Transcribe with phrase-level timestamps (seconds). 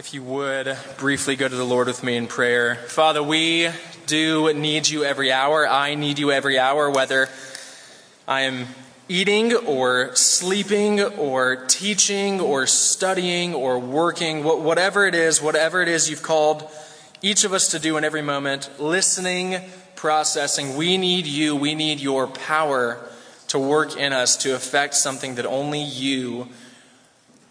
[0.00, 2.76] If you would briefly go to the Lord with me in prayer.
[2.86, 3.68] Father, we
[4.06, 5.68] do need you every hour.
[5.68, 7.28] I need you every hour, whether
[8.26, 8.68] I am
[9.10, 16.08] eating or sleeping or teaching or studying or working, whatever it is, whatever it is
[16.08, 16.66] you've called
[17.20, 19.60] each of us to do in every moment, listening,
[19.96, 20.78] processing.
[20.78, 21.54] We need you.
[21.54, 23.06] We need your power
[23.48, 26.48] to work in us to affect something that only you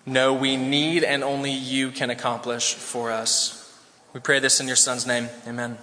[0.10, 3.56] know we need and only you can accomplish for us.
[4.14, 5.30] We pray this in your Son's name.
[5.48, 5.78] Amen.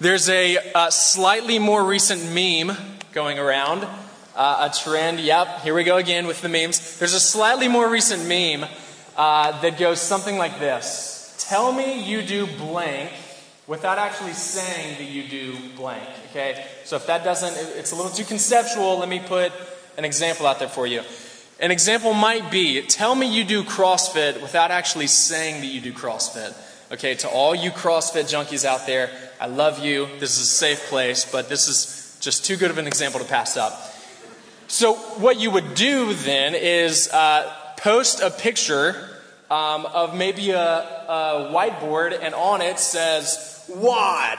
[0.00, 2.76] There's a, a slightly more recent meme
[3.12, 3.86] going around,
[4.34, 5.20] uh, a trend.
[5.20, 6.98] Yep, here we go again with the memes.
[6.98, 8.68] There's a slightly more recent meme
[9.16, 13.10] uh, that goes something like this Tell me you do blank
[13.66, 16.08] without actually saying that you do blank.
[16.30, 16.64] Okay?
[16.84, 19.52] So if that doesn't, it's a little too conceptual, let me put
[19.98, 21.02] an example out there for you.
[21.62, 25.92] An example might be tell me you do CrossFit without actually saying that you do
[25.92, 26.52] CrossFit.
[26.90, 29.10] Okay, to all you CrossFit junkies out there,
[29.40, 30.08] I love you.
[30.18, 33.26] This is a safe place, but this is just too good of an example to
[33.26, 33.94] pass up.
[34.66, 38.96] So, what you would do then is uh, post a picture
[39.48, 44.38] um, of maybe a, a whiteboard, and on it says WOD,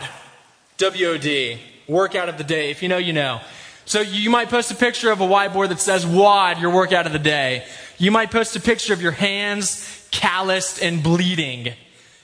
[0.76, 2.70] W O D, workout of the day.
[2.70, 3.40] If you know, you know.
[3.86, 7.14] So you might post a picture of a whiteboard that says WOD, your workout of
[7.14, 7.66] the day.
[7.98, 11.74] You might post a picture of your hands calloused and bleeding.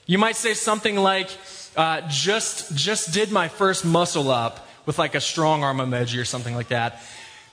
[0.06, 1.30] You might say something like,
[1.76, 6.26] uh, just, just did my first muscle up with like a strong arm emoji or
[6.26, 7.02] something like that.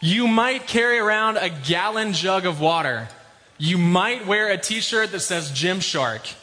[0.00, 3.08] You might carry around a gallon jug of water.
[3.58, 6.34] You might wear a t shirt that says Gymshark.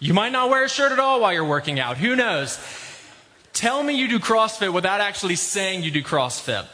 [0.00, 1.98] You might not wear a shirt at all while you're working out.
[1.98, 2.58] Who knows?
[3.52, 6.66] Tell me you do CrossFit without actually saying you do CrossFit.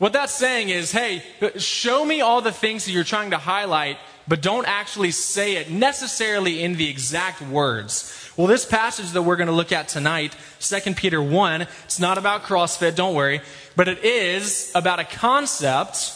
[0.00, 1.22] What that's saying is, hey,
[1.58, 5.70] show me all the things that you're trying to highlight, but don't actually say it
[5.70, 8.32] necessarily in the exact words.
[8.34, 12.16] Well, this passage that we're going to look at tonight, 2 Peter 1, it's not
[12.16, 13.42] about CrossFit, don't worry,
[13.76, 16.14] but it is about a concept,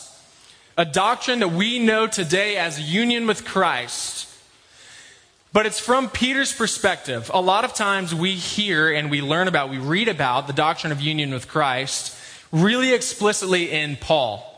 [0.78, 4.26] a doctrine that we know today as union with Christ.
[5.52, 7.30] But it's from Peter's perspective.
[7.34, 10.90] A lot of times we hear and we learn about, we read about the doctrine
[10.90, 12.22] of union with Christ
[12.54, 14.50] really explicitly in Paul.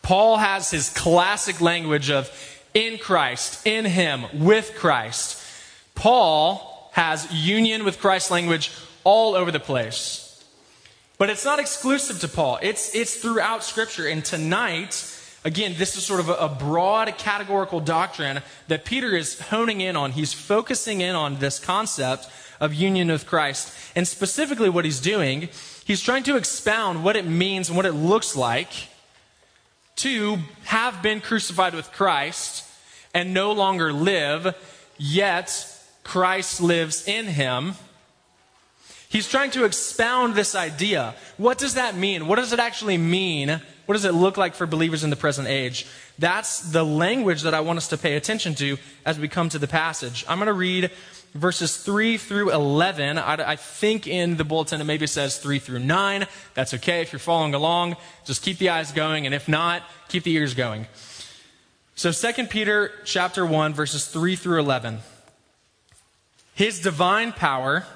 [0.00, 2.30] Paul has his classic language of
[2.72, 5.42] in Christ, in Him, with Christ.
[5.94, 8.70] Paul has union with Christ language
[9.02, 10.44] all over the place.
[11.18, 14.06] But it's not exclusive to Paul, it's, it's throughout Scripture.
[14.06, 15.04] And tonight,
[15.44, 19.96] again, this is sort of a, a broad categorical doctrine that Peter is honing in
[19.96, 20.12] on.
[20.12, 22.28] He's focusing in on this concept
[22.60, 23.74] of union with Christ.
[23.96, 25.48] And specifically, what he's doing
[25.86, 28.70] He's trying to expound what it means and what it looks like
[29.96, 32.64] to have been crucified with Christ
[33.14, 34.56] and no longer live,
[34.98, 35.64] yet
[36.02, 37.74] Christ lives in him.
[39.08, 41.14] He's trying to expound this idea.
[41.36, 42.26] What does that mean?
[42.26, 43.60] What does it actually mean?
[43.86, 45.86] What does it look like for believers in the present age?
[46.18, 49.58] That's the language that I want us to pay attention to as we come to
[49.60, 50.24] the passage.
[50.28, 50.90] I'm going to read
[51.36, 53.18] verses 3 through 11.
[53.18, 56.26] I, I, think in the bulletin it maybe says 3 through 9.
[56.54, 57.96] That's okay if you're following along.
[58.24, 60.86] Just keep the eyes going, and if not, keep the ears going.
[61.94, 64.98] So 2 Peter chapter 1, verses 3 through 11.
[66.54, 67.86] His divine power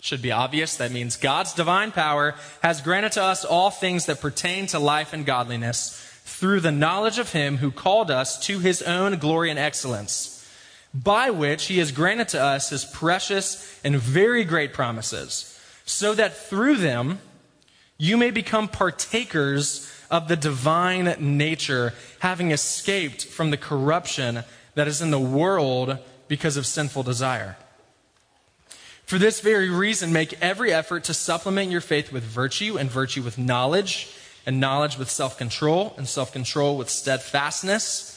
[0.00, 0.76] should be obvious.
[0.76, 5.12] That means God's divine power has granted to us all things that pertain to life
[5.12, 9.58] and godliness through the knowledge of him who called us to his own glory and
[9.58, 10.33] excellence
[10.94, 16.36] by which he has granted to us his precious and very great promises, so that
[16.36, 17.18] through them
[17.98, 24.44] you may become partakers of the divine nature, having escaped from the corruption
[24.74, 27.56] that is in the world because of sinful desire.
[29.04, 33.22] For this very reason, make every effort to supplement your faith with virtue, and virtue
[33.22, 34.08] with knowledge,
[34.46, 38.13] and knowledge with self control, and self control with steadfastness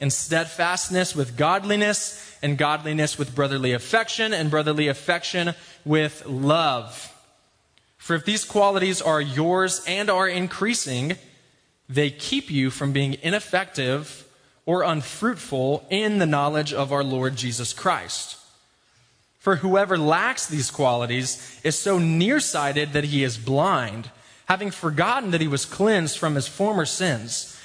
[0.00, 5.54] and steadfastness with godliness, and godliness with brotherly affection, and brotherly affection
[5.84, 7.14] with love.
[7.98, 11.16] For if these qualities are yours and are increasing,
[11.88, 14.26] they keep you from being ineffective
[14.64, 18.36] or unfruitful in the knowledge of our Lord Jesus Christ.
[19.38, 24.10] For whoever lacks these qualities is so nearsighted that he is blind,
[24.46, 27.59] having forgotten that he was cleansed from his former sins.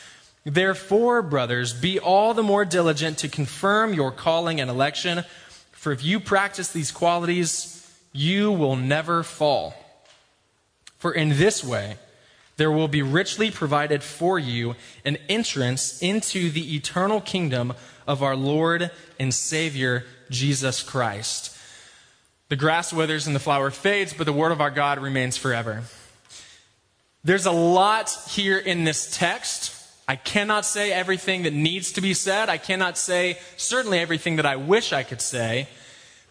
[0.45, 5.23] Therefore, brothers, be all the more diligent to confirm your calling and election,
[5.71, 7.71] for if you practice these qualities,
[8.13, 9.73] you will never fall.
[10.97, 11.97] For in this way,
[12.57, 17.73] there will be richly provided for you an entrance into the eternal kingdom
[18.07, 21.57] of our Lord and Savior, Jesus Christ.
[22.47, 25.83] The grass withers and the flower fades, but the word of our God remains forever.
[27.23, 29.74] There's a lot here in this text.
[30.07, 32.47] I cannot say everything that needs to be said.
[32.47, 35.67] I cannot say certainly everything that I wish I could say.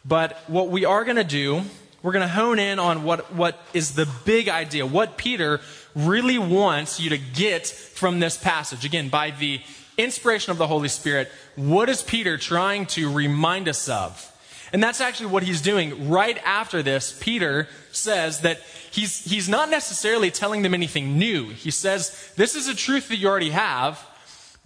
[0.05, 1.63] But what we are going to do,
[2.03, 5.61] we're going to hone in on what, what is the big idea, what Peter
[5.97, 8.85] really wants you to get from this passage.
[8.85, 9.61] Again, by the
[9.97, 14.31] inspiration of the Holy Spirit, what is Peter trying to remind us of?
[14.75, 16.11] And that's actually what he's doing.
[16.11, 18.59] Right after this, Peter says that
[18.91, 21.51] he's, he's not necessarily telling them anything new.
[21.51, 24.05] He says, This is a truth that you already have,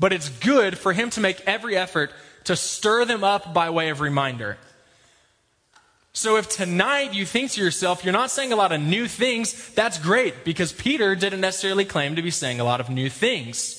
[0.00, 2.10] but it's good for him to make every effort
[2.44, 4.56] to stir them up by way of reminder.
[6.14, 9.74] So if tonight you think to yourself, you're not saying a lot of new things,
[9.74, 13.77] that's great because Peter didn't necessarily claim to be saying a lot of new things.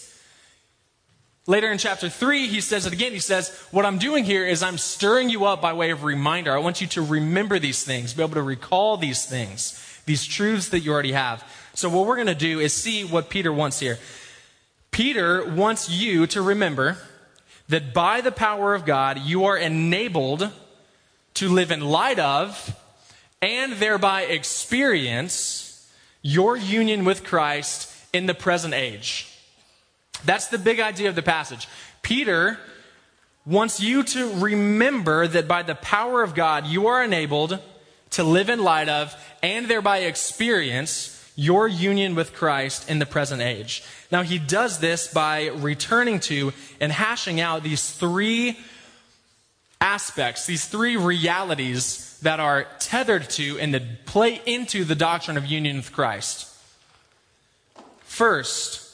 [1.50, 3.12] Later in chapter 3, he says it again.
[3.12, 6.54] He says, What I'm doing here is I'm stirring you up by way of reminder.
[6.54, 10.70] I want you to remember these things, be able to recall these things, these truths
[10.70, 11.44] that you already have.
[11.74, 13.98] So, what we're going to do is see what Peter wants here.
[14.92, 17.00] Peter wants you to remember
[17.68, 20.52] that by the power of God, you are enabled
[21.34, 22.76] to live in light of
[23.42, 25.92] and thereby experience
[26.22, 29.29] your union with Christ in the present age.
[30.26, 31.68] That's the big idea of the passage.
[32.02, 32.60] Peter
[33.46, 37.60] wants you to remember that by the power of God, you are enabled
[38.12, 43.42] to live in light of and thereby experience your union with Christ in the present
[43.42, 43.84] age.
[44.12, 46.52] Now, he does this by returning to
[46.82, 48.58] and hashing out these three
[49.80, 55.46] aspects, these three realities that are tethered to and that play into the doctrine of
[55.46, 56.54] union with Christ.
[58.02, 58.89] First,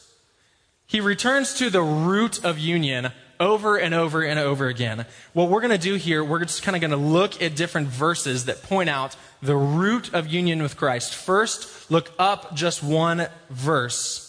[0.88, 5.06] he returns to the root of union over and over and over again.
[5.34, 7.88] What we're going to do here, we're just kind of going to look at different
[7.88, 11.14] verses that point out the root of union with Christ.
[11.14, 14.22] First, look up just one verse.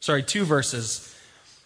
[0.00, 1.14] Sorry, two verses.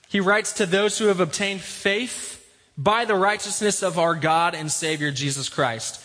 [0.09, 2.37] He writes to those who have obtained faith
[2.77, 6.03] by the righteousness of our God and Savior Jesus Christ.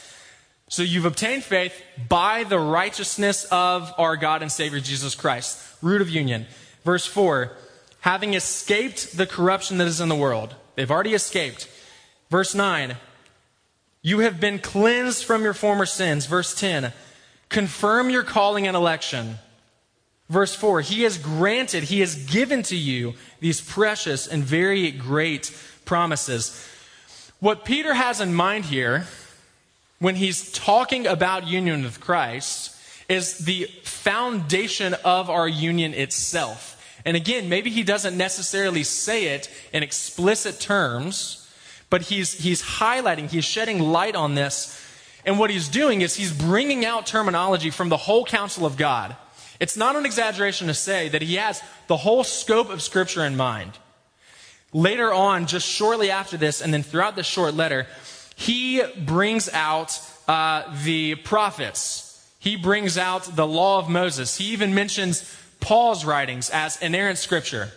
[0.67, 5.59] So you've obtained faith by the righteousness of our God and Savior Jesus Christ.
[5.81, 6.47] Root of union.
[6.83, 7.55] Verse 4
[8.05, 10.53] having escaped the corruption that is in the world.
[10.75, 11.67] They've already escaped.
[12.29, 12.97] Verse 9,
[14.03, 16.27] you have been cleansed from your former sins.
[16.27, 16.93] Verse 10,
[17.49, 19.39] confirm your calling and election.
[20.29, 25.51] Verse 4, he has granted, he has given to you these precious and very great
[25.83, 26.63] promises.
[27.39, 29.07] What Peter has in mind here
[29.97, 32.77] when he's talking about union with Christ
[33.09, 36.74] is the foundation of our union itself.
[37.05, 41.47] And again, maybe he doesn't necessarily say it in explicit terms,
[41.91, 44.81] but he's, he's highlighting, he's shedding light on this.
[45.23, 49.15] And what he's doing is he's bringing out terminology from the whole counsel of God.
[49.59, 53.37] It's not an exaggeration to say that he has the whole scope of Scripture in
[53.37, 53.71] mind.
[54.73, 57.87] Later on, just shortly after this, and then throughout this short letter,
[58.35, 59.97] he brings out
[60.27, 62.01] uh, the prophets.
[62.39, 64.37] He brings out the law of Moses.
[64.37, 65.21] He even mentions
[65.65, 67.71] Paul's writings as inerrant scripture.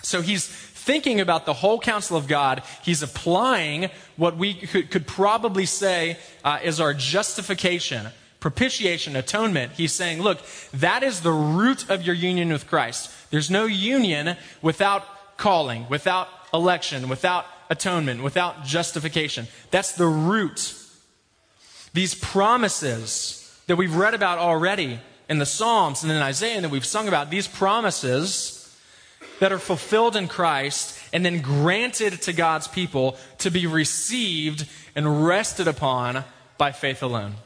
[0.00, 2.62] So he's thinking about the whole counsel of God.
[2.84, 8.06] He's applying what we could, could probably say uh, is our justification,
[8.38, 9.72] propitiation, atonement.
[9.72, 10.38] He's saying, look,
[10.72, 13.10] that is the root of your union with Christ.
[13.32, 19.48] There's no union without calling, without election, without atonement, without justification.
[19.72, 20.76] That's the root.
[21.92, 26.84] These promises that we've read about already in the Psalms and in Isaiah that we've
[26.84, 28.76] sung about, these promises
[29.38, 35.24] that are fulfilled in Christ and then granted to God's people to be received and
[35.24, 36.24] rested upon
[36.58, 37.36] by faith alone.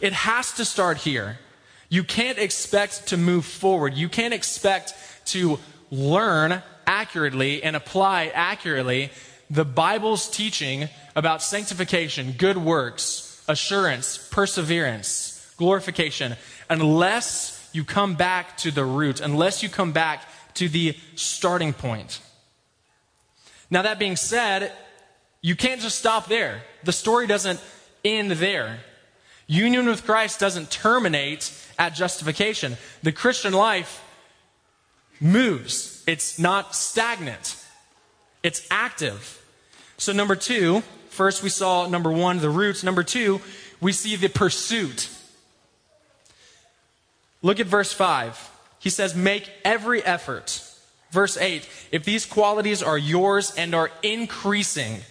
[0.00, 1.38] It has to start here.
[1.88, 3.94] You can't expect to move forward.
[3.94, 4.92] You can't expect
[5.26, 5.60] to
[5.92, 9.12] learn accurately and apply accurately
[9.48, 16.36] the Bible's teaching about sanctification, good works, assurance, perseverance glorification,
[16.68, 22.20] unless you come back to the root, unless you come back to the starting point.
[23.70, 24.72] Now, that being said,
[25.40, 26.62] you can't just stop there.
[26.84, 27.60] The story doesn't
[28.04, 28.78] end there.
[29.46, 32.76] Union with Christ doesn't terminate at justification.
[33.02, 34.02] The Christian life
[35.20, 37.62] moves, it's not stagnant,
[38.42, 39.40] it's active.
[39.96, 42.82] So, number two, first we saw number one, the roots.
[42.82, 43.40] Number two,
[43.80, 45.08] we see the pursuit.
[47.44, 48.50] Look at verse 5.
[48.78, 50.62] He says, Make every effort.
[51.10, 55.02] Verse 8, if these qualities are yours and are increasing.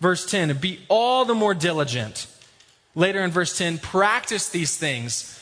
[0.00, 2.26] Verse 10, be all the more diligent.
[2.96, 5.38] Later in verse 10, practice these things.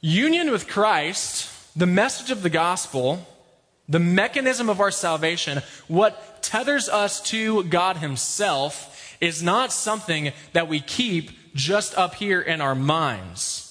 [0.00, 3.26] Union with Christ, the message of the gospel,
[3.88, 10.68] the mechanism of our salvation, what tethers us to God Himself, is not something that
[10.68, 13.65] we keep just up here in our minds.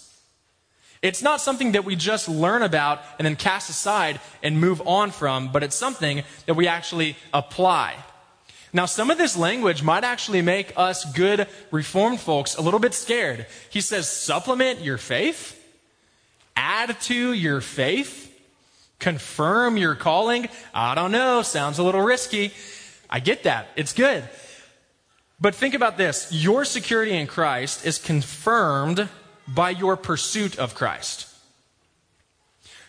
[1.05, 5.11] It's not something that we just learn about and then cast aside and move on
[5.11, 7.93] from, but it's something that we actually apply.
[8.73, 12.95] Now, some of this language might actually make us good reformed folks a little bit
[12.95, 13.45] scared.
[13.69, 15.63] He says, supplement your faith,
[16.55, 18.35] add to your faith,
[18.97, 20.49] confirm your calling.
[20.73, 22.51] I don't know, sounds a little risky.
[23.11, 23.67] I get that.
[23.75, 24.27] It's good.
[25.39, 29.07] But think about this your security in Christ is confirmed
[29.47, 31.27] by your pursuit of Christ.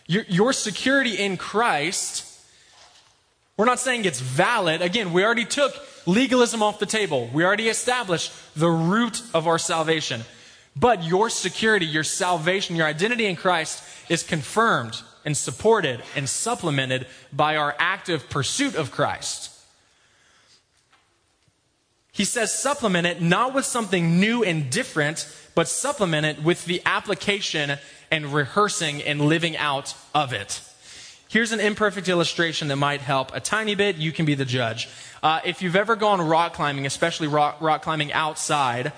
[0.07, 2.25] Your, your security in Christ,
[3.57, 4.81] we're not saying it's valid.
[4.81, 5.73] Again, we already took
[6.05, 10.21] legalism off the table, we already established the root of our salvation.
[10.79, 17.07] But your security, your salvation, your identity in Christ is confirmed and supported and supplemented
[17.33, 19.51] by our active pursuit of Christ.
[22.11, 26.83] He says supplement it not with something new and different, but supplement it with the
[26.85, 27.79] application
[28.11, 30.61] and rehearsing and living out of it.
[31.29, 33.95] Here's an imperfect illustration that might help a tiny bit.
[33.95, 34.87] You can be the judge.
[35.23, 38.93] Uh, if you've ever gone rock climbing, especially rock, rock climbing outside,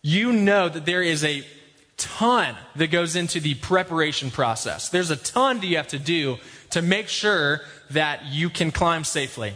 [0.00, 1.44] you know that there is a
[1.98, 4.88] ton that goes into the preparation process.
[4.88, 6.38] There's a ton that you have to do
[6.70, 9.52] to make sure that you can climb safely.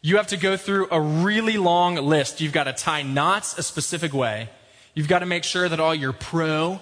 [0.00, 2.40] You have to go through a really long list.
[2.40, 4.48] You've got to tie knots a specific way.
[4.96, 6.80] You've got to make sure that all your pro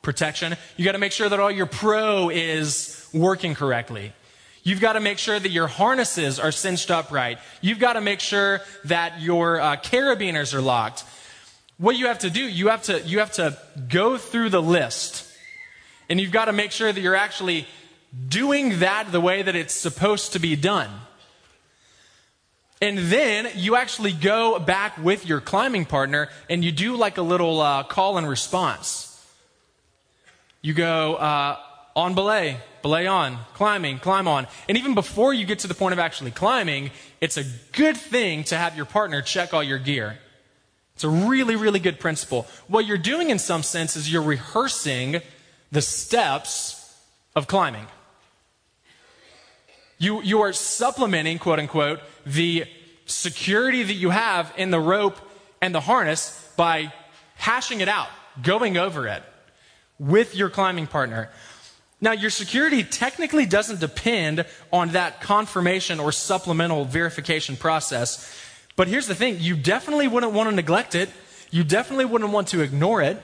[0.00, 4.14] protection, You've got to make sure that all your pro is working correctly.
[4.62, 7.38] You've got to make sure that your harnesses are cinched up right.
[7.60, 11.04] You've got to make sure that your uh, carabiners are locked.
[11.76, 15.26] What you have to do, you have to, you have to go through the list.
[16.08, 17.66] And you've got to make sure that you're actually
[18.26, 20.90] doing that the way that it's supposed to be done.
[22.80, 27.22] And then you actually go back with your climbing partner and you do like a
[27.22, 29.06] little uh, call and response.
[30.62, 31.58] You go uh,
[31.94, 34.46] on belay, belay on, climbing, climb on.
[34.68, 38.44] And even before you get to the point of actually climbing, it's a good thing
[38.44, 40.18] to have your partner check all your gear.
[40.94, 42.46] It's a really, really good principle.
[42.68, 45.20] What you're doing in some sense is you're rehearsing
[45.72, 46.94] the steps
[47.36, 47.86] of climbing.
[50.00, 52.64] You, you are supplementing, quote unquote, the
[53.04, 55.18] security that you have in the rope
[55.60, 56.92] and the harness by
[57.36, 58.08] hashing it out,
[58.42, 59.22] going over it
[59.98, 61.28] with your climbing partner.
[62.00, 68.34] Now, your security technically doesn't depend on that confirmation or supplemental verification process.
[68.76, 71.10] But here's the thing you definitely wouldn't want to neglect it,
[71.50, 73.22] you definitely wouldn't want to ignore it.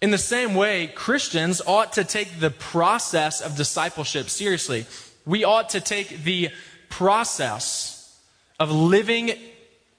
[0.00, 4.86] In the same way, Christians ought to take the process of discipleship seriously
[5.30, 6.50] we ought to take the
[6.88, 8.20] process
[8.58, 9.30] of living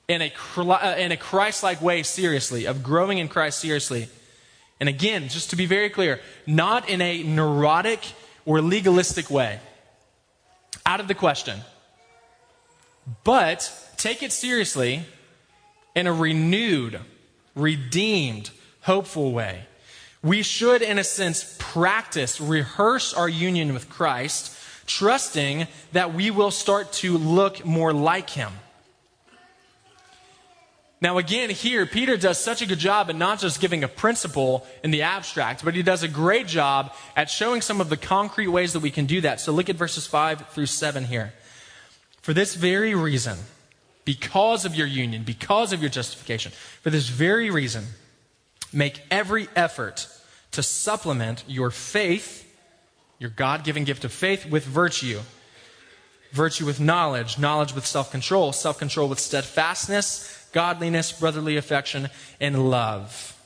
[0.10, 4.10] in a, uh, in a Christ like way seriously, of growing in Christ seriously.
[4.82, 8.02] And again, just to be very clear, not in a neurotic
[8.46, 9.62] or legalistic way.
[10.86, 11.62] Out of the question.
[13.24, 15.06] But take it seriously
[15.96, 17.00] in a renewed,
[17.56, 18.50] redeemed,
[18.82, 19.64] hopeful way.
[20.22, 26.52] We should, in a sense, practice, rehearse our union with Christ trusting that we will
[26.52, 28.52] start to look more like him.
[31.02, 34.68] Now, again, here, Peter does such a good job at not just giving a principle
[34.84, 38.50] in the abstract, but he does a great job at showing some of the concrete
[38.50, 39.42] ways that we can do that.
[39.42, 41.34] So look at verses 5 through 7 here.
[42.22, 43.40] For this very reason,
[44.06, 46.52] because of your union, because of your justification,
[46.84, 47.86] for this very reason,
[48.72, 50.08] make every effort
[50.52, 52.48] to supplement your faith
[53.22, 55.20] your God given gift of faith with virtue,
[56.32, 62.10] virtue with knowledge, knowledge with self control, self control with steadfastness, godliness, brotherly affection,
[62.40, 63.38] and love.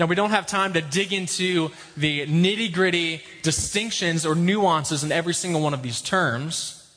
[0.00, 5.12] Now, we don't have time to dig into the nitty gritty distinctions or nuances in
[5.12, 6.92] every single one of these terms,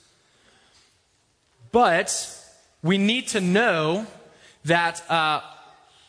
[1.72, 2.36] but
[2.81, 4.07] we need to know
[4.65, 5.41] that uh,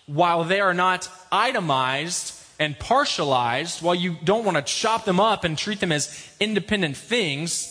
[0.06, 5.44] while they are not itemized, and partialized, while you don't want to chop them up
[5.44, 7.70] and treat them as independent things,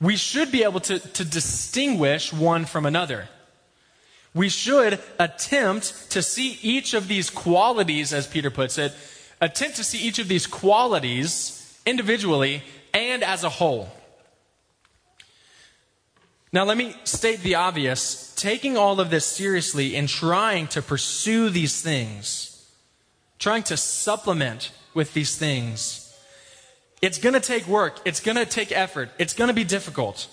[0.00, 3.28] we should be able to, to distinguish one from another.
[4.34, 8.92] We should attempt to see each of these qualities, as Peter puts it,
[9.40, 12.62] attempt to see each of these qualities individually
[12.94, 13.90] and as a whole.
[16.52, 18.34] Now, let me state the obvious.
[18.36, 22.51] Taking all of this seriously and trying to pursue these things,
[23.42, 26.16] trying to supplement with these things,
[27.02, 27.98] it's going to take work.
[28.04, 29.10] It's going to take effort.
[29.18, 30.28] It's going to be difficult.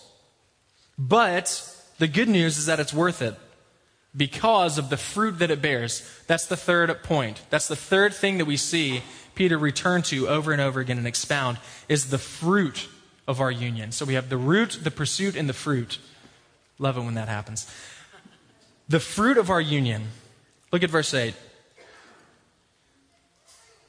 [0.95, 3.33] But the good news is that it's worth it
[4.15, 6.07] because of the fruit that it bears.
[6.27, 7.41] That's the third point.
[7.49, 9.01] That's the third thing that we see
[9.33, 12.87] Peter return to over and over again and expound is the fruit
[13.27, 13.91] of our union.
[13.91, 15.97] So we have the root, the pursuit, and the fruit.
[16.77, 17.65] Love it when that happens.
[18.87, 20.09] The fruit of our union.
[20.71, 21.33] Look at verse 8.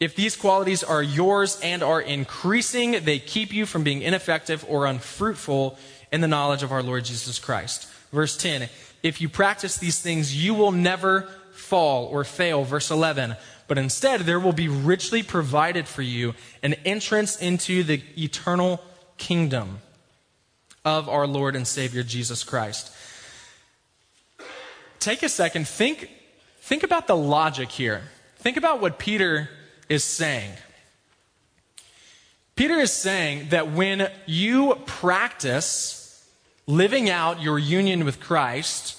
[0.00, 4.86] If these qualities are yours and are increasing, they keep you from being ineffective or
[4.86, 5.78] unfruitful
[6.10, 7.86] in the knowledge of our Lord Jesus Christ.
[8.10, 8.70] Verse 10.
[9.02, 12.64] If you practice these things, you will never fall or fail.
[12.64, 13.36] Verse 11.
[13.68, 18.82] But instead, there will be richly provided for you an entrance into the eternal
[19.18, 19.80] kingdom
[20.82, 22.90] of our Lord and Savior Jesus Christ.
[24.98, 26.10] Take a second, think,
[26.60, 28.02] think about the logic here.
[28.38, 29.50] Think about what Peter
[29.90, 30.52] is saying.
[32.54, 36.26] Peter is saying that when you practice
[36.66, 38.96] living out your union with Christ,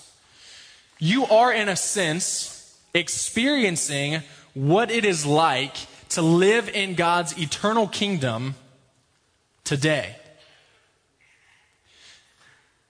[1.00, 4.22] you are, in a sense, experiencing
[4.54, 5.76] what it is like
[6.10, 8.56] to live in God's eternal kingdom
[9.64, 10.16] today.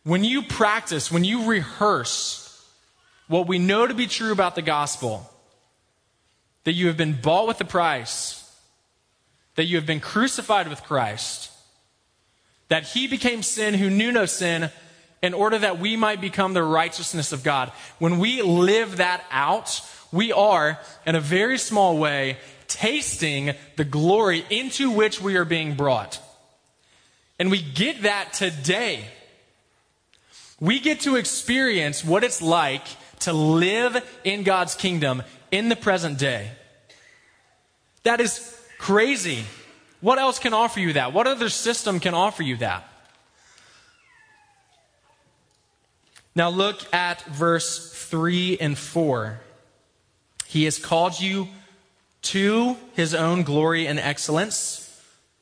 [0.03, 2.67] When you practice, when you rehearse
[3.27, 5.30] what we know to be true about the gospel,
[6.63, 8.37] that you have been bought with a price,
[9.55, 11.51] that you have been crucified with Christ,
[12.69, 14.69] that he became sin who knew no sin
[15.21, 17.71] in order that we might become the righteousness of God.
[17.99, 22.37] When we live that out, we are, in a very small way,
[22.67, 26.19] tasting the glory into which we are being brought.
[27.37, 29.05] And we get that today
[30.61, 32.85] we get to experience what it's like
[33.21, 36.51] to live in God's kingdom in the present day.
[38.03, 39.43] That is crazy.
[39.99, 41.13] What else can offer you that?
[41.13, 42.87] What other system can offer you that?
[46.33, 49.39] Now look at verse 3 and 4.
[50.47, 51.49] He has called you
[52.23, 54.87] to his own glory and excellence,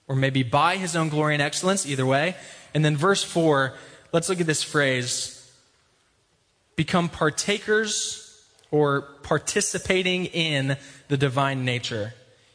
[0.08, 2.36] or maybe by his own glory and excellence, either way.
[2.74, 3.74] And then verse 4
[4.12, 5.36] let's look at this phrase
[6.76, 8.29] become partakers
[8.72, 10.78] or participating in
[11.08, 12.14] the divine nature.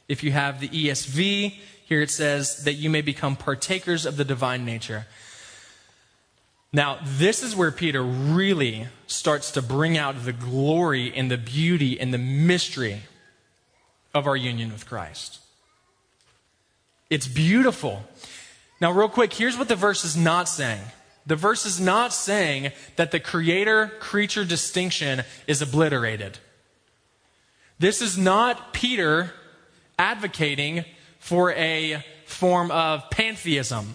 [0.08, 1.54] If you have the ESV,
[1.86, 5.06] here it says that you may become partakers of the divine nature.
[6.72, 12.00] Now, this is where Peter really starts to bring out the glory and the beauty
[12.00, 13.02] and the mystery
[14.12, 15.38] of our union with Christ.
[17.10, 18.02] It's beautiful.
[18.80, 20.82] Now, real quick, here's what the verse is not saying.
[21.26, 26.38] The verse is not saying that the creator creature distinction is obliterated.
[27.78, 29.32] This is not Peter
[29.98, 30.84] advocating
[31.18, 33.94] for a form of pantheism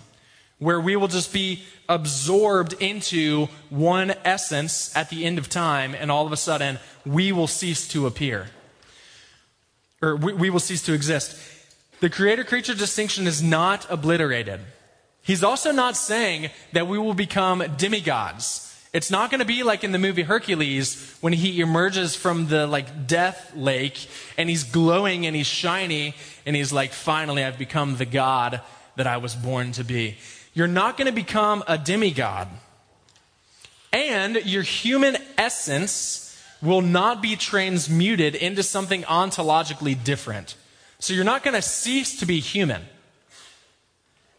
[0.58, 6.12] where we will just be absorbed into one essence at the end of time and
[6.12, 8.48] all of a sudden we will cease to appear
[10.02, 11.38] or we, we will cease to exist.
[12.00, 14.62] The creator creature distinction is not obliterated.
[15.22, 18.66] He's also not saying that we will become demigods.
[18.92, 22.66] It's not going to be like in the movie Hercules when he emerges from the
[22.66, 27.98] like death lake and he's glowing and he's shiny and he's like, finally, I've become
[27.98, 28.62] the God
[28.96, 30.18] that I was born to be.
[30.56, 32.48] You're not going to become a demigod.
[33.94, 36.26] And your human essence
[36.62, 40.56] will not be transmuted into something ontologically different.
[41.00, 42.82] So you're not going to cease to be human.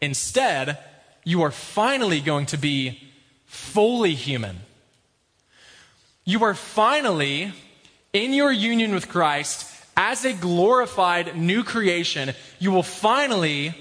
[0.01, 0.77] Instead,
[1.23, 2.99] you are finally going to be
[3.45, 4.61] fully human.
[6.25, 7.53] You are finally,
[8.13, 13.75] in your union with Christ, as a glorified new creation, you will finally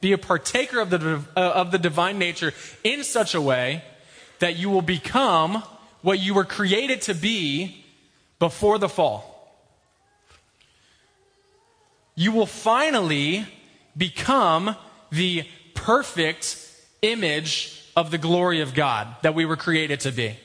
[0.00, 3.84] be a partaker of the, uh, of the divine nature in such a way
[4.38, 5.62] that you will become
[6.02, 7.84] what you were created to be
[8.38, 9.34] before the fall.
[12.14, 13.46] You will finally
[13.96, 14.76] become
[15.10, 15.44] the
[15.74, 16.56] perfect
[17.02, 20.36] image of the glory of God that we were created to be.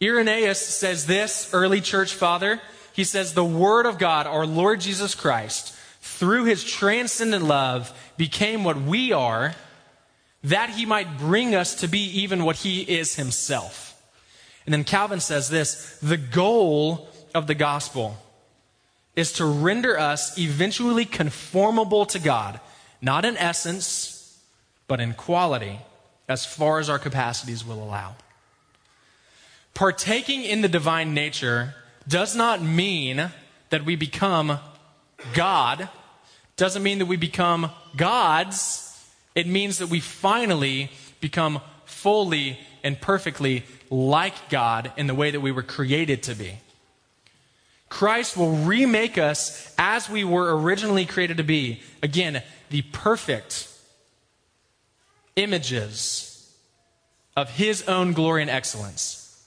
[0.00, 2.60] Irenaeus says this, early church father.
[2.92, 8.64] He says, The Word of God, our Lord Jesus Christ, through his transcendent love, became
[8.64, 9.54] what we are,
[10.44, 14.00] that he might bring us to be even what he is himself.
[14.66, 18.16] And then Calvin says this the goal of the gospel
[19.18, 22.60] is to render us eventually conformable to God,
[23.02, 24.38] not in essence,
[24.86, 25.80] but in quality,
[26.28, 28.14] as far as our capacities will allow.
[29.74, 31.74] Partaking in the divine nature
[32.06, 33.32] does not mean
[33.70, 34.60] that we become
[35.34, 35.88] God,
[36.56, 38.84] doesn't mean that we become gods.
[39.34, 45.40] It means that we finally become fully and perfectly like God in the way that
[45.40, 46.58] we were created to be.
[47.88, 51.80] Christ will remake us as we were originally created to be.
[52.02, 53.68] Again, the perfect
[55.36, 56.52] images
[57.36, 59.46] of His own glory and excellence.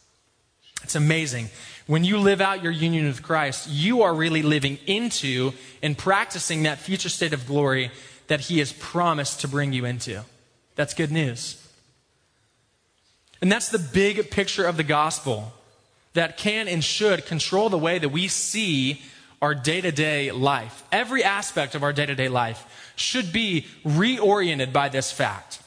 [0.83, 1.49] It's amazing.
[1.87, 5.51] When you live out your union with Christ, you are really living into
[5.83, 7.91] and practicing that future state of glory
[8.27, 10.23] that He has promised to bring you into.
[10.75, 11.57] That's good news.
[13.41, 15.53] And that's the big picture of the gospel
[16.13, 19.01] that can and should control the way that we see
[19.41, 20.83] our day to day life.
[20.91, 25.61] Every aspect of our day to day life should be reoriented by this fact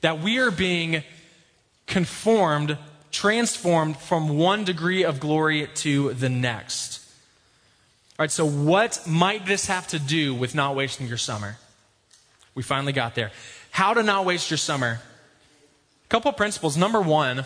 [0.00, 1.02] that we are being
[1.86, 2.78] conformed,
[3.10, 7.04] transformed from one degree of glory to the next.
[8.18, 11.56] All right, so what might this have to do with not wasting your summer?
[12.54, 13.30] We finally got there.
[13.70, 15.00] How to not waste your summer.
[16.04, 16.76] A couple principles.
[16.76, 17.44] Number one,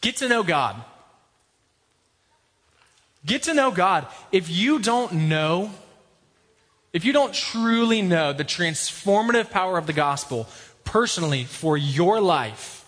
[0.00, 0.76] get to know God.
[3.24, 4.06] Get to know God.
[4.32, 5.70] If you don't know,
[6.92, 10.48] if you don't truly know the transformative power of the gospel
[10.84, 12.84] personally for your life,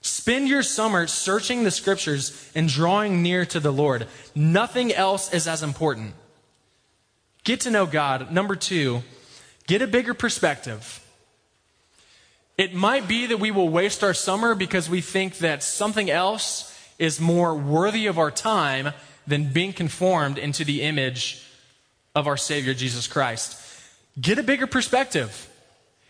[0.00, 4.08] spend your summer searching the scriptures and drawing near to the Lord.
[4.34, 6.14] Nothing else is as important.
[7.44, 8.32] Get to know God.
[8.32, 9.02] Number two,
[9.66, 11.04] get a bigger perspective.
[12.60, 16.78] It might be that we will waste our summer because we think that something else
[16.98, 18.92] is more worthy of our time
[19.26, 21.42] than being conformed into the image
[22.14, 23.58] of our Savior Jesus Christ.
[24.20, 25.48] Get a bigger perspective.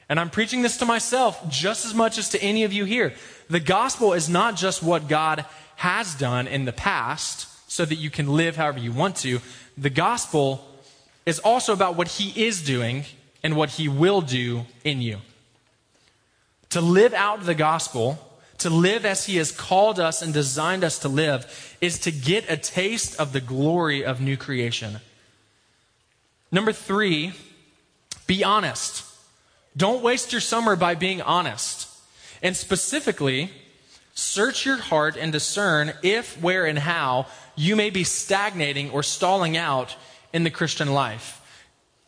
[0.09, 3.15] And I'm preaching this to myself just as much as to any of you here.
[3.49, 5.45] The gospel is not just what God
[5.77, 9.39] has done in the past so that you can live however you want to.
[9.79, 10.67] The gospel
[11.25, 13.05] is also about what He is doing
[13.41, 15.19] and what He will do in you.
[16.71, 18.19] To live out the gospel,
[18.59, 22.51] to live as He has called us and designed us to live, is to get
[22.51, 25.01] a taste of the glory of new creation.
[26.53, 27.33] Number three,
[28.27, 29.05] be honest.
[29.77, 31.89] Don't waste your summer by being honest.
[32.43, 33.51] And specifically,
[34.15, 39.57] search your heart and discern if, where, and how you may be stagnating or stalling
[39.57, 39.97] out
[40.33, 41.37] in the Christian life.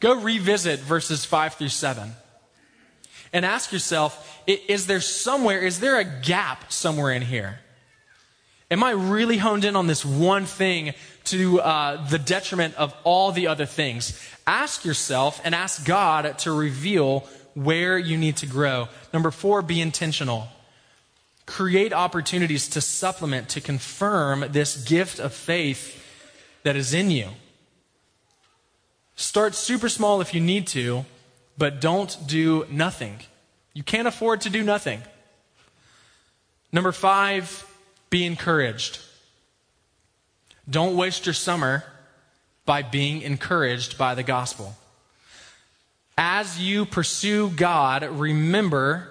[0.00, 2.12] Go revisit verses 5 through 7
[3.32, 7.60] and ask yourself is there somewhere, is there a gap somewhere in here?
[8.70, 13.30] Am I really honed in on this one thing to uh, the detriment of all
[13.30, 14.18] the other things?
[14.46, 17.20] Ask yourself and ask God to reveal
[17.54, 18.88] where you need to grow.
[19.12, 20.48] Number four, be intentional.
[21.44, 26.02] Create opportunities to supplement, to confirm this gift of faith
[26.62, 27.28] that is in you.
[29.16, 31.04] Start super small if you need to,
[31.56, 33.20] but don't do nothing.
[33.74, 35.02] You can't afford to do nothing.
[36.72, 37.66] Number five,
[38.10, 38.98] be encouraged.
[40.68, 41.84] Don't waste your summer
[42.64, 44.76] by being encouraged by the gospel.
[46.16, 49.08] As you pursue God, remember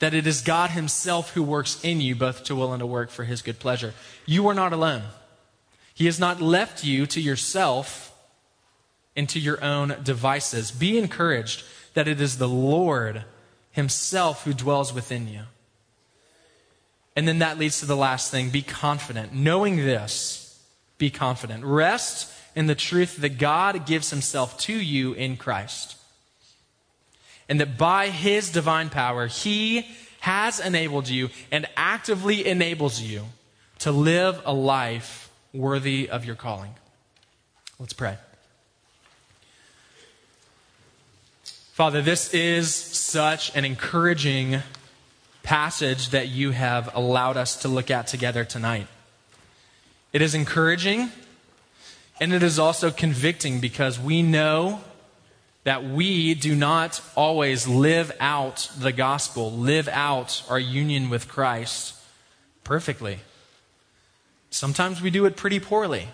[0.00, 3.10] that it is God Himself who works in you, both to will and to work
[3.10, 3.94] for His good pleasure.
[4.26, 5.02] You are not alone.
[5.94, 8.09] He has not left you to yourself
[9.20, 10.70] and to your own devices.
[10.70, 13.26] Be encouraged that it is the Lord
[13.70, 15.42] Himself who dwells within you.
[17.14, 19.34] And then that leads to the last thing be confident.
[19.34, 20.58] Knowing this,
[20.96, 21.66] be confident.
[21.66, 25.98] Rest in the truth that God gives Himself to you in Christ.
[27.46, 29.86] And that by His divine power, He
[30.20, 33.26] has enabled you and actively enables you
[33.80, 36.74] to live a life worthy of your calling.
[37.78, 38.16] Let's pray.
[41.80, 44.62] Father, this is such an encouraging
[45.42, 48.86] passage that you have allowed us to look at together tonight.
[50.12, 51.10] It is encouraging
[52.20, 54.82] and it is also convicting because we know
[55.64, 61.94] that we do not always live out the gospel, live out our union with Christ
[62.62, 63.20] perfectly.
[64.50, 66.08] Sometimes we do it pretty poorly.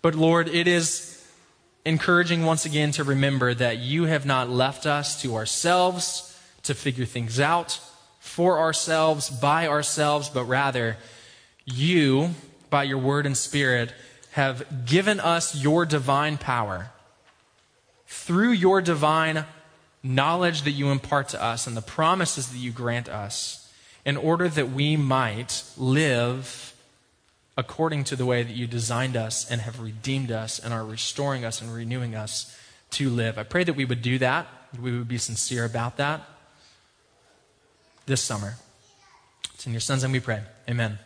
[0.00, 1.17] But Lord, it is
[1.88, 7.06] encouraging once again to remember that you have not left us to ourselves to figure
[7.06, 7.80] things out
[8.20, 10.98] for ourselves, by ourselves, but rather
[11.64, 12.28] you,
[12.68, 13.90] by your word and spirit,
[14.32, 16.90] have given us your divine power.
[18.06, 19.46] Through your divine
[20.02, 23.72] knowledge that you impart to us and the promises that you grant us,
[24.04, 26.74] in order that we might live
[27.58, 31.44] according to the way that you designed us and have redeemed us and are restoring
[31.44, 32.56] us and renewing us
[32.88, 33.36] to live.
[33.36, 34.46] I pray that we would do that,
[34.80, 36.22] we would be sincere about that
[38.06, 38.54] this summer.
[39.54, 40.42] It's in your son's name we pray.
[40.70, 41.00] Amen.